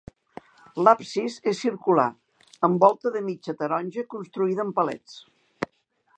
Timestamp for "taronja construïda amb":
3.61-4.79